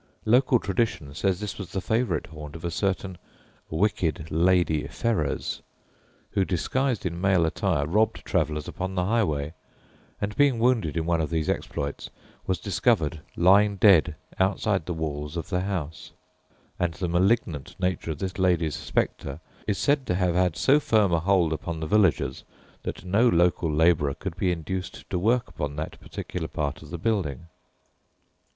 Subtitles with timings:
[0.25, 3.19] Local tradition says this was the favourite haunt of a certain
[3.69, 5.61] "wicked Lady Ferrers,"
[6.31, 9.53] who, disguised in male attire, robbed travellers upon the highway,
[10.19, 12.09] and being wounded in one of these exploits,
[12.47, 16.13] was discovered lying dead outside the walls of the house;
[16.79, 21.11] and the malignant nature of this lady's spectre is said to have had so firm
[21.13, 22.43] a hold upon the villagers
[22.81, 26.97] that no local labourer could be induced to work upon that particular part of the
[26.97, 27.45] building.